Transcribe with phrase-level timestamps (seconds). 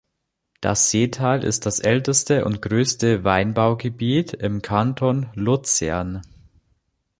[0.61, 6.23] Das Seetal ist das älteste und grösste Weinbaugebiet im Kanton Luzern.